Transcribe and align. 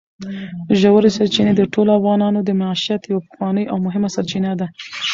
ژورې 0.79 1.09
سرچینې 1.17 1.53
د 1.55 1.61
ټولو 1.73 1.91
افغانانو 1.99 2.39
د 2.43 2.49
معیشت 2.59 3.01
یوه 3.11 3.21
پخوانۍ 3.27 3.65
او 3.71 3.77
مهمه 3.85 4.09
سرچینه 4.15 4.51
ده. 4.59 4.67